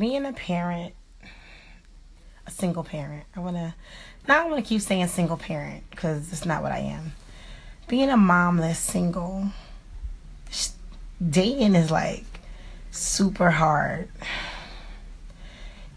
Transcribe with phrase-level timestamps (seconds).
[0.00, 0.94] being a parent,
[2.46, 3.24] a single parent.
[3.36, 3.74] I want to,
[4.26, 7.12] not want to keep saying single parent because it's not what I am.
[7.86, 9.50] Being a mom that's single,
[11.28, 12.24] dating is like
[12.90, 14.08] super hard.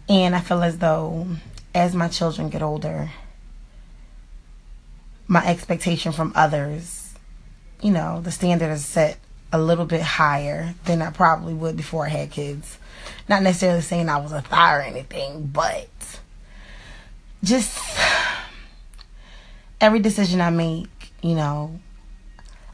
[0.06, 1.26] And I feel as though
[1.74, 3.10] as my children get older,
[5.26, 7.14] my expectation from others,
[7.80, 9.18] you know, the standard is set
[9.54, 12.76] a little bit higher than I probably would before I had kids.
[13.28, 15.88] Not necessarily saying I was a thigh or anything, but
[17.44, 17.78] just
[19.80, 21.78] every decision I make, you know,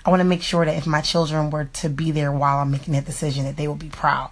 [0.06, 2.70] I want to make sure that if my children were to be there while I'm
[2.70, 4.30] making that decision, that they will be proud.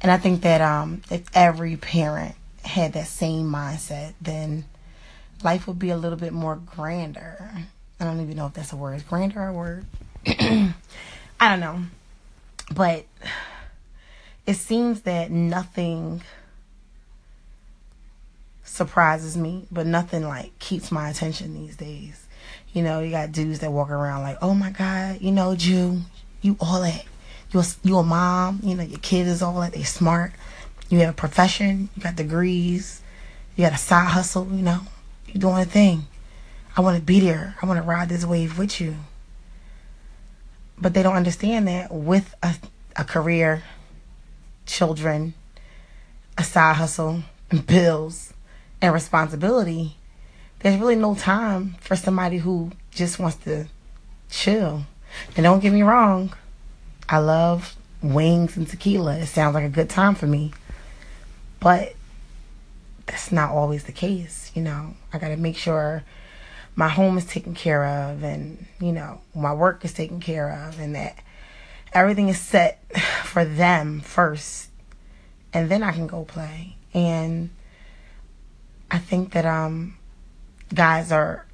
[0.00, 4.66] And I think that um, if every parent had that same mindset, then
[5.42, 7.50] life would be a little bit more grander.
[7.98, 9.02] I don't even know if that's a word.
[9.08, 9.84] Grander a word?
[11.46, 11.80] I don't know.
[12.74, 13.04] But
[14.46, 16.22] it seems that nothing
[18.64, 22.26] surprises me, but nothing like keeps my attention these days.
[22.72, 26.00] You know, you got dudes that walk around like, "Oh my God, you know, Jew,
[26.42, 27.04] you all that.
[27.52, 28.58] You you a mom.
[28.64, 29.72] You know, your kid is all that.
[29.72, 30.32] They smart.
[30.88, 31.90] You have a profession.
[31.94, 33.02] You got degrees.
[33.54, 34.48] You got a side hustle.
[34.50, 34.80] You know,
[35.28, 36.08] you're doing a thing.
[36.76, 37.54] I want to be there.
[37.62, 38.96] I want to ride this wave with you."
[40.78, 42.54] But they don't understand that with a
[42.96, 43.62] a career
[44.64, 45.34] children,
[46.36, 48.32] a side hustle, and bills
[48.80, 49.96] and responsibility,
[50.60, 53.66] there's really no time for somebody who just wants to
[54.30, 54.82] chill.
[55.36, 56.34] And don't get me wrong,
[57.08, 59.18] I love wings and tequila.
[59.18, 60.52] It sounds like a good time for me.
[61.60, 61.94] But
[63.06, 64.94] that's not always the case, you know.
[65.12, 66.02] I got to make sure
[66.76, 70.78] my home is taken care of and, you know, my work is taken care of
[70.78, 71.16] and that
[71.92, 72.84] everything is set
[73.24, 74.68] for them first
[75.52, 76.76] and then I can go play.
[76.92, 77.48] And
[78.90, 79.96] I think that um
[80.72, 81.46] guys are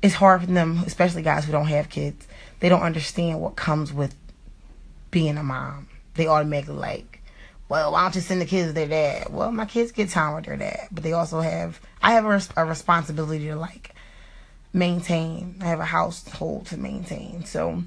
[0.00, 2.26] it's hard for them, especially guys who don't have kids.
[2.60, 4.14] They don't understand what comes with
[5.10, 5.88] being a mom.
[6.14, 7.22] They automatically like,
[7.68, 9.28] well, why don't you send the kids to their dad?
[9.30, 12.40] Well, my kids get time with their dad, but they also have I have a,
[12.56, 13.92] a responsibility to like
[14.72, 15.56] maintain.
[15.60, 17.44] I have a household to maintain.
[17.44, 17.82] So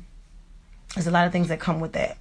[0.95, 2.17] there's a lot of things that come with that.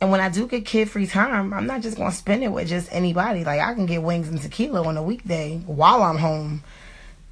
[0.00, 2.68] And when I do get kid free time, I'm not just gonna spend it with
[2.68, 3.44] just anybody.
[3.44, 6.62] Like I can get wings and tequila on a weekday while I'm home.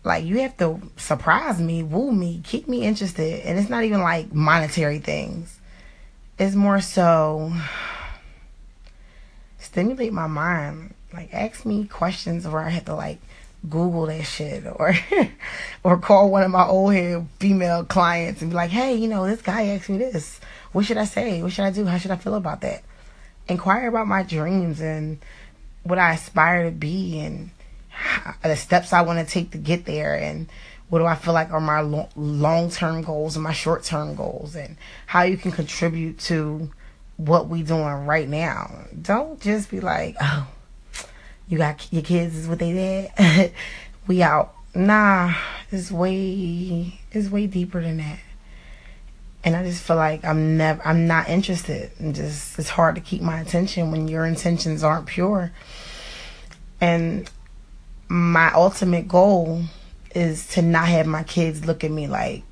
[0.02, 3.40] Like you have to surprise me, woo me, keep me interested.
[3.44, 5.60] And it's not even like monetary things.
[6.38, 7.52] It's more so
[9.58, 10.94] stimulate my mind.
[11.12, 13.20] Like ask me questions where I have to like
[13.69, 14.94] Google that shit or
[15.84, 19.27] or call one of my old head female clients and be like, hey, you know,
[19.27, 20.41] this guy asked me this.
[20.72, 21.43] What should I say?
[21.43, 21.87] What should I do?
[21.87, 22.84] How should I feel about that?
[23.49, 25.19] Inquire about my dreams and
[25.83, 27.50] what I aspire to be and
[28.43, 30.49] the steps I want to take to get there and
[30.88, 34.55] what do I feel like are my long term goals and my short term goals
[34.55, 36.71] and how you can contribute to
[37.17, 38.84] what we doing right now.
[39.00, 40.47] Don't just be like, oh,
[41.48, 43.52] you got your kids is what they did.
[44.06, 44.54] we out.
[44.74, 45.34] Nah,
[45.70, 48.18] it's way it's way deeper than that.
[49.44, 51.92] And I just feel like I'm never I'm not interested.
[51.98, 55.52] And just it's hard to keep my attention when your intentions aren't pure.
[56.80, 57.30] And
[58.08, 59.62] my ultimate goal
[60.14, 62.42] is to not have my kids look at me like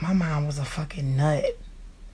[0.00, 1.58] my mom was a fucking nut.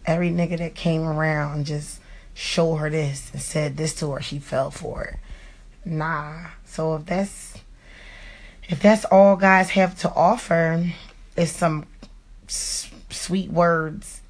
[0.07, 2.01] Every nigga that came around just
[2.33, 5.17] showed her this and said this to her, she fell for it
[5.87, 6.49] nah.
[6.65, 7.55] So if that's
[8.69, 10.85] if that's all guys have to offer
[11.37, 11.87] is some
[12.49, 14.21] s- sweet words,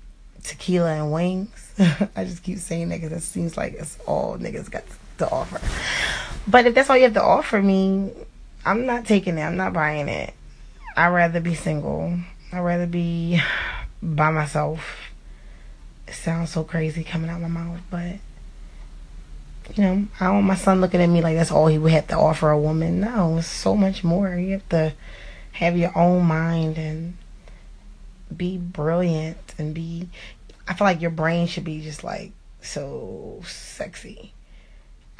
[0.42, 1.72] tequila and wings.
[2.16, 4.84] I just keep saying that because it seems like it's all niggas got
[5.18, 5.60] to offer.
[6.46, 8.12] But if that's all you have to offer me,
[8.64, 9.42] I'm not taking it.
[9.42, 10.34] I'm not buying it.
[10.96, 12.18] I'd rather be single.
[12.52, 13.40] I'd rather be
[14.02, 14.96] by myself.
[16.06, 18.16] It sounds so crazy coming out my mouth, but
[19.74, 21.92] you know, I don't want my son looking at me like that's all he would
[21.92, 23.00] have to offer a woman.
[23.00, 24.34] No, it's so much more.
[24.36, 24.94] You have to
[25.52, 27.16] have your own mind and
[28.34, 30.08] be brilliant and be.
[30.68, 34.32] I feel like your brain should be just like so sexy.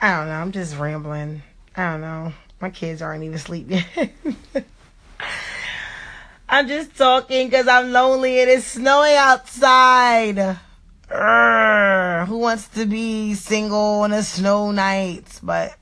[0.01, 0.35] I don't know.
[0.35, 1.43] I'm just rambling.
[1.77, 2.33] I don't know.
[2.61, 4.11] My kids aren't even asleep yet.
[6.49, 10.59] I'm just talking because I'm lonely and it's snowing outside.
[11.09, 15.41] Who wants to be single on a snow night?
[15.43, 15.77] But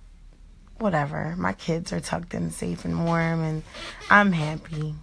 [0.78, 1.34] whatever.
[1.38, 3.62] My kids are tucked in safe and warm, and
[4.10, 4.94] I'm happy.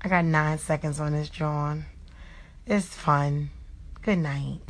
[0.00, 1.86] I got nine seconds on this, John.
[2.66, 3.50] It's fun.
[4.02, 4.60] Good night.